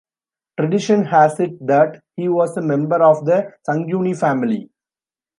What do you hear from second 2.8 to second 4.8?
of the Sanguini family.